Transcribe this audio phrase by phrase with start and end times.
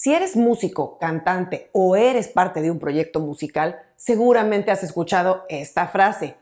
[0.00, 5.88] Si eres músico, cantante o eres parte de un proyecto musical, seguramente has escuchado esta
[5.88, 6.36] frase.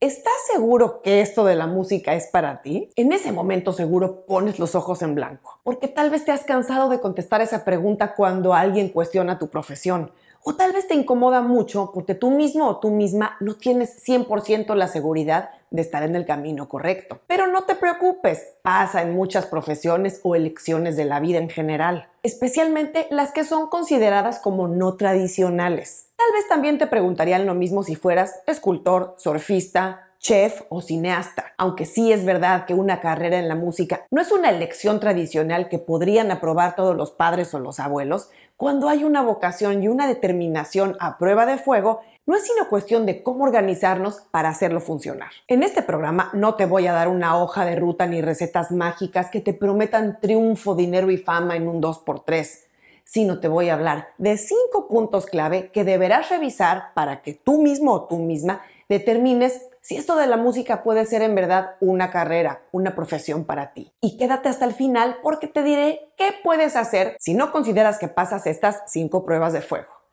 [0.00, 2.88] ¿Estás seguro que esto de la música es para ti?
[2.96, 6.88] En ese momento seguro pones los ojos en blanco, porque tal vez te has cansado
[6.88, 10.10] de contestar esa pregunta cuando alguien cuestiona tu profesión
[10.46, 14.74] o tal vez te incomoda mucho porque tú mismo o tú misma no tienes 100%
[14.74, 17.18] la seguridad de estar en el camino correcto.
[17.26, 22.08] Pero no te preocupes, pasa en muchas profesiones o elecciones de la vida en general,
[22.22, 26.06] especialmente las que son consideradas como no tradicionales.
[26.16, 31.86] Tal vez también te preguntarían lo mismo si fueras escultor, surfista, chef o cineasta, aunque
[31.86, 35.78] sí es verdad que una carrera en la música no es una elección tradicional que
[35.78, 40.96] podrían aprobar todos los padres o los abuelos, cuando hay una vocación y una determinación
[41.00, 45.30] a prueba de fuego, no es sino cuestión de cómo organizarnos para hacerlo funcionar.
[45.48, 49.30] En este programa no te voy a dar una hoja de ruta ni recetas mágicas
[49.30, 52.64] que te prometan triunfo, dinero y fama en un 2x3
[53.04, 57.60] sino te voy a hablar de cinco puntos clave que deberás revisar para que tú
[57.60, 62.10] mismo o tú misma determines si esto de la música puede ser en verdad una
[62.10, 63.92] carrera, una profesión para ti.
[64.00, 68.08] Y quédate hasta el final porque te diré qué puedes hacer si no consideras que
[68.08, 70.03] pasas estas cinco pruebas de fuego.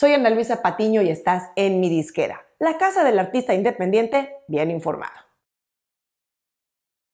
[0.00, 4.70] Soy Ana Luisa Patiño y estás en mi disquera, la casa del artista independiente bien
[4.70, 5.10] informado.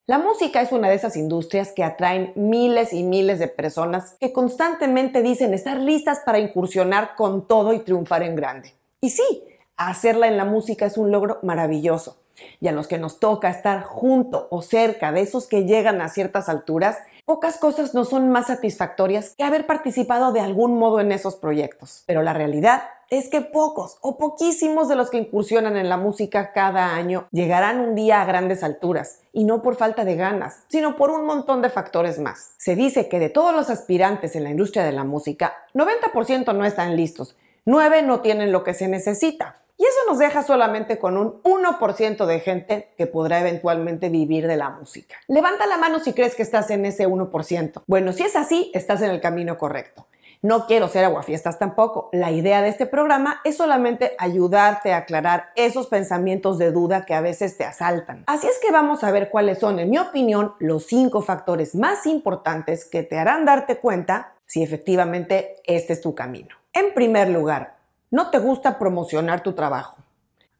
[0.04, 4.34] La música es una de esas industrias que atraen miles y miles de personas que
[4.34, 8.74] constantemente dicen estar listas para incursionar con todo y triunfar en grande.
[9.00, 9.44] Y sí,
[9.78, 12.18] hacerla en la música es un logro maravilloso.
[12.60, 16.10] Y a los que nos toca estar junto o cerca de esos que llegan a
[16.10, 21.12] ciertas alturas, pocas cosas no son más satisfactorias que haber participado de algún modo en
[21.12, 22.04] esos proyectos.
[22.06, 26.52] Pero la realidad es que pocos o poquísimos de los que incursionan en la música
[26.52, 30.96] cada año llegarán un día a grandes alturas, y no por falta de ganas, sino
[30.96, 32.52] por un montón de factores más.
[32.56, 36.64] Se dice que de todos los aspirantes en la industria de la música, 90% no
[36.64, 39.56] están listos, 9 no tienen lo que se necesita.
[39.76, 44.56] Y eso nos deja solamente con un 1% de gente que podrá eventualmente vivir de
[44.56, 45.16] la música.
[45.26, 47.82] Levanta la mano si crees que estás en ese 1%.
[47.86, 50.06] Bueno, si es así, estás en el camino correcto.
[50.44, 52.10] No quiero ser aguafiestas tampoco.
[52.12, 57.14] La idea de este programa es solamente ayudarte a aclarar esos pensamientos de duda que
[57.14, 58.24] a veces te asaltan.
[58.26, 62.04] Así es que vamos a ver cuáles son, en mi opinión, los cinco factores más
[62.04, 66.54] importantes que te harán darte cuenta si efectivamente este es tu camino.
[66.74, 67.73] En primer lugar,
[68.14, 69.96] no te gusta promocionar tu trabajo.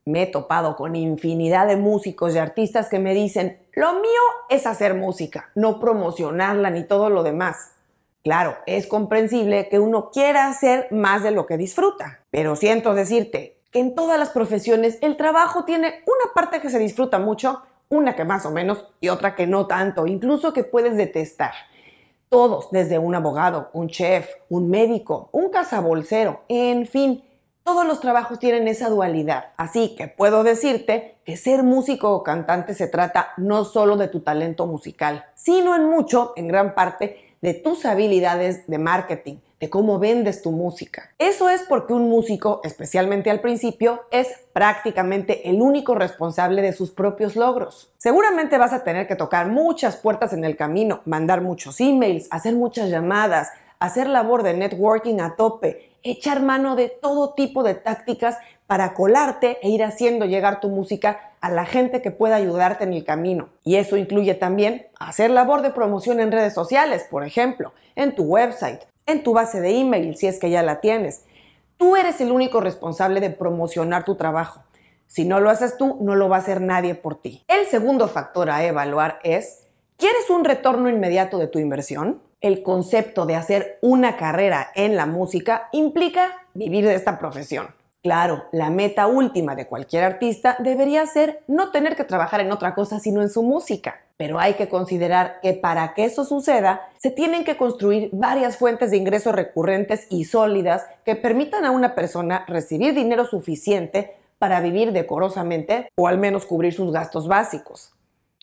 [0.04, 4.66] Me he topado con infinidad de músicos y artistas que me dicen, lo mío es
[4.66, 7.70] hacer música, no promocionarla ni todo lo demás.
[8.24, 13.56] Claro, es comprensible que uno quiera hacer más de lo que disfruta, pero siento decirte
[13.70, 18.16] que en todas las profesiones el trabajo tiene una parte que se disfruta mucho, una
[18.16, 21.52] que más o menos y otra que no tanto, incluso que puedes detestar.
[22.28, 27.22] Todos, desde un abogado, un chef, un médico, un cazabolsero, en fin,
[27.64, 32.74] todos los trabajos tienen esa dualidad, así que puedo decirte que ser músico o cantante
[32.74, 37.54] se trata no solo de tu talento musical, sino en mucho, en gran parte, de
[37.54, 41.10] tus habilidades de marketing, de cómo vendes tu música.
[41.18, 46.90] Eso es porque un músico, especialmente al principio, es prácticamente el único responsable de sus
[46.90, 47.90] propios logros.
[47.96, 52.54] Seguramente vas a tener que tocar muchas puertas en el camino, mandar muchos emails, hacer
[52.54, 58.36] muchas llamadas, hacer labor de networking a tope, echar mano de todo tipo de tácticas
[58.66, 62.92] para colarte e ir haciendo llegar tu música a la gente que pueda ayudarte en
[62.92, 63.48] el camino.
[63.64, 68.22] Y eso incluye también hacer labor de promoción en redes sociales, por ejemplo, en tu
[68.22, 71.24] website, en tu base de email, si es que ya la tienes.
[71.76, 74.62] Tú eres el único responsable de promocionar tu trabajo.
[75.06, 77.44] Si no lo haces tú, no lo va a hacer nadie por ti.
[77.48, 79.66] El segundo factor a evaluar es,
[79.96, 82.22] ¿quieres un retorno inmediato de tu inversión?
[82.44, 87.68] El concepto de hacer una carrera en la música implica vivir de esta profesión.
[88.02, 92.74] Claro, la meta última de cualquier artista debería ser no tener que trabajar en otra
[92.74, 94.02] cosa sino en su música.
[94.18, 98.90] Pero hay que considerar que para que eso suceda, se tienen que construir varias fuentes
[98.90, 104.92] de ingresos recurrentes y sólidas que permitan a una persona recibir dinero suficiente para vivir
[104.92, 107.94] decorosamente o al menos cubrir sus gastos básicos.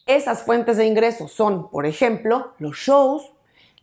[0.08, 3.32] Esas fuentes de ingresos son, por ejemplo, los shows,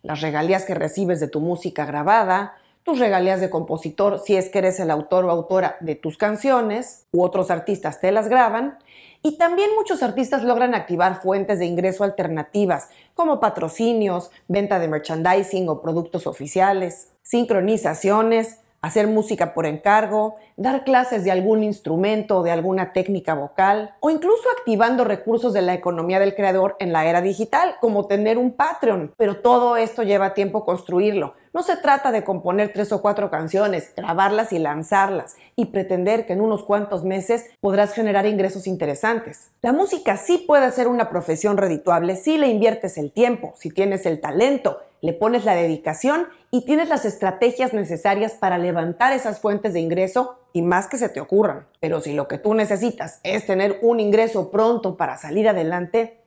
[0.01, 4.59] las regalías que recibes de tu música grabada, tus regalías de compositor si es que
[4.59, 8.79] eres el autor o autora de tus canciones u otros artistas te las graban.
[9.21, 15.67] Y también muchos artistas logran activar fuentes de ingreso alternativas como patrocinios, venta de merchandising
[15.67, 22.51] o productos oficiales, sincronizaciones, hacer música por encargo, dar clases de algún instrumento o de
[22.51, 27.21] alguna técnica vocal, o incluso activando recursos de la economía del creador en la era
[27.21, 29.13] digital, como tener un Patreon.
[29.17, 31.35] Pero todo esto lleva tiempo construirlo.
[31.51, 36.33] No se trata de componer tres o cuatro canciones, grabarlas y lanzarlas, y pretender que
[36.33, 39.49] en unos cuantos meses podrás generar ingresos interesantes.
[39.63, 44.05] La música sí puede ser una profesión redituable si le inviertes el tiempo, si tienes
[44.05, 49.73] el talento, le pones la dedicación y tienes las estrategias necesarias para levantar esas fuentes
[49.73, 51.67] de ingreso y más que se te ocurran.
[51.79, 56.18] Pero si lo que tú necesitas es tener un ingreso pronto para salir adelante,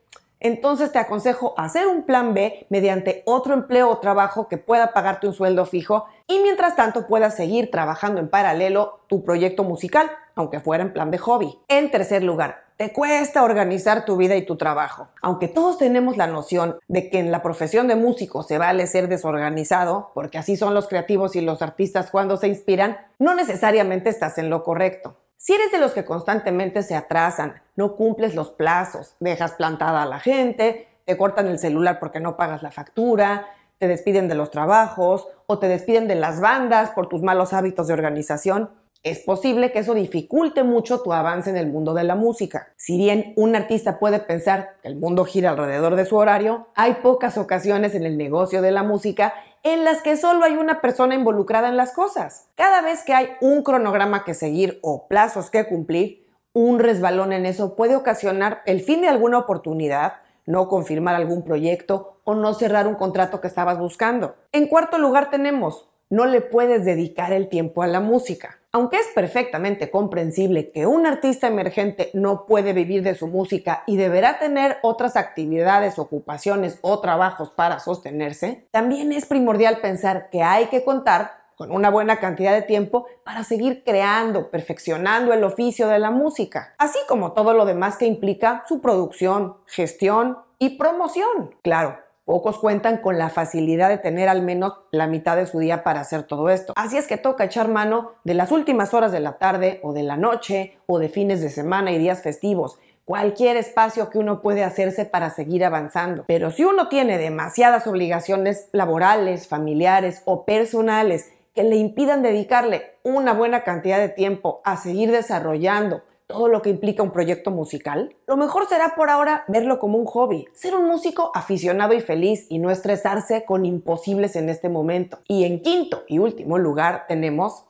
[0.43, 5.25] entonces te aconsejo hacer un plan B mediante otro empleo o trabajo que pueda pagarte
[5.25, 10.59] un sueldo fijo y mientras tanto puedas seguir trabajando en paralelo tu proyecto musical, aunque
[10.59, 11.57] fuera en plan de hobby.
[11.67, 15.07] En tercer lugar, te cuesta organizar tu vida y tu trabajo.
[15.21, 19.07] Aunque todos tenemos la noción de que en la profesión de músico se vale ser
[19.07, 24.37] desorganizado, porque así son los creativos y los artistas cuando se inspiran, no necesariamente estás
[24.37, 25.15] en lo correcto.
[25.45, 30.05] Si eres de los que constantemente se atrasan, no cumples los plazos, dejas plantada a
[30.05, 33.47] la gente, te cortan el celular porque no pagas la factura,
[33.77, 37.87] te despiden de los trabajos o te despiden de las bandas por tus malos hábitos
[37.87, 38.69] de organización,
[39.03, 42.69] es posible que eso dificulte mucho tu avance en el mundo de la música.
[42.77, 46.95] Si bien un artista puede pensar que el mundo gira alrededor de su horario, hay
[46.95, 51.15] pocas ocasiones en el negocio de la música en las que solo hay una persona
[51.15, 52.47] involucrada en las cosas.
[52.55, 57.45] Cada vez que hay un cronograma que seguir o plazos que cumplir, un resbalón en
[57.45, 60.13] eso puede ocasionar el fin de alguna oportunidad,
[60.45, 64.35] no confirmar algún proyecto o no cerrar un contrato que estabas buscando.
[64.53, 68.59] En cuarto lugar tenemos, no le puedes dedicar el tiempo a la música.
[68.75, 73.97] Aunque es perfectamente comprensible que un artista emergente no puede vivir de su música y
[73.97, 80.65] deberá tener otras actividades, ocupaciones o trabajos para sostenerse, también es primordial pensar que hay
[80.69, 85.99] que contar con una buena cantidad de tiempo para seguir creando, perfeccionando el oficio de
[85.99, 91.55] la música, así como todo lo demás que implica su producción, gestión y promoción.
[91.61, 95.83] Claro, Pocos cuentan con la facilidad de tener al menos la mitad de su día
[95.83, 96.71] para hacer todo esto.
[96.77, 100.03] Así es que toca echar mano de las últimas horas de la tarde o de
[100.03, 102.79] la noche o de fines de semana y días festivos.
[103.03, 106.23] Cualquier espacio que uno puede hacerse para seguir avanzando.
[106.25, 113.33] Pero si uno tiene demasiadas obligaciones laborales, familiares o personales que le impidan dedicarle una
[113.33, 118.37] buena cantidad de tiempo a seguir desarrollando todo lo que implica un proyecto musical, lo
[118.37, 122.57] mejor será por ahora verlo como un hobby, ser un músico aficionado y feliz y
[122.57, 125.19] no estresarse con imposibles en este momento.
[125.27, 127.65] Y en quinto y último lugar tenemos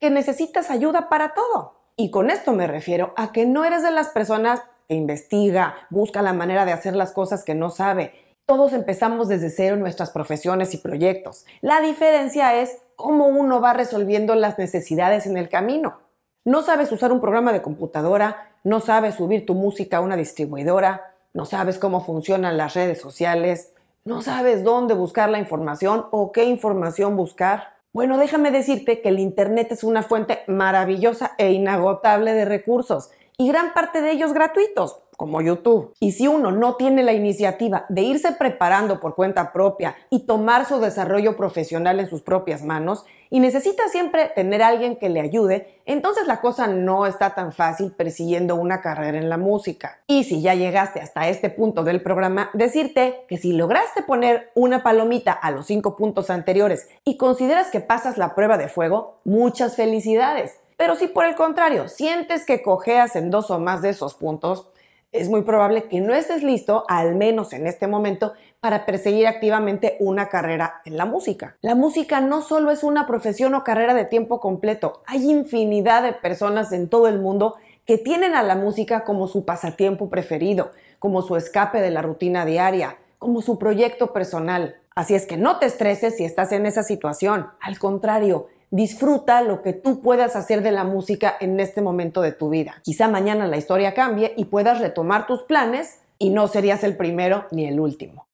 [0.00, 1.76] que necesitas ayuda para todo.
[1.94, 6.20] Y con esto me refiero a que no eres de las personas que investiga, busca
[6.20, 8.14] la manera de hacer las cosas que no sabe.
[8.46, 11.46] Todos empezamos desde cero en nuestras profesiones y proyectos.
[11.60, 16.07] La diferencia es cómo uno va resolviendo las necesidades en el camino
[16.48, 21.14] no sabes usar un programa de computadora, no sabes subir tu música a una distribuidora,
[21.34, 23.74] no sabes cómo funcionan las redes sociales,
[24.06, 27.74] no sabes dónde buscar la información o qué información buscar.
[27.92, 33.48] Bueno, déjame decirte que el Internet es una fuente maravillosa e inagotable de recursos y
[33.48, 35.92] gran parte de ellos gratuitos como YouTube.
[35.98, 40.64] Y si uno no tiene la iniciativa de irse preparando por cuenta propia y tomar
[40.64, 45.80] su desarrollo profesional en sus propias manos y necesita siempre tener alguien que le ayude,
[45.86, 49.98] entonces la cosa no está tan fácil persiguiendo una carrera en la música.
[50.06, 54.84] Y si ya llegaste hasta este punto del programa, decirte que si lograste poner una
[54.84, 59.74] palomita a los cinco puntos anteriores y consideras que pasas la prueba de fuego, muchas
[59.74, 60.60] felicidades.
[60.76, 64.68] Pero si por el contrario sientes que cojeas en dos o más de esos puntos,
[65.12, 69.96] es muy probable que no estés listo, al menos en este momento, para perseguir activamente
[70.00, 71.56] una carrera en la música.
[71.60, 76.12] La música no solo es una profesión o carrera de tiempo completo, hay infinidad de
[76.12, 81.22] personas en todo el mundo que tienen a la música como su pasatiempo preferido, como
[81.22, 84.76] su escape de la rutina diaria, como su proyecto personal.
[84.94, 87.46] Así es que no te estreses si estás en esa situación.
[87.60, 92.32] Al contrario, disfruta lo que tú puedas hacer de la música en este momento de
[92.32, 92.76] tu vida.
[92.82, 97.46] Quizá mañana la historia cambie y puedas retomar tus planes y no serías el primero
[97.50, 98.27] ni el último.